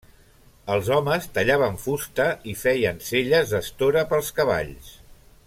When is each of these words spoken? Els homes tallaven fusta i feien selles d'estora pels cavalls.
Els 0.75 0.87
homes 0.95 1.27
tallaven 1.35 1.77
fusta 1.83 2.27
i 2.53 2.57
feien 2.63 3.05
selles 3.11 3.53
d'estora 3.53 4.05
pels 4.15 4.33
cavalls. 4.41 4.91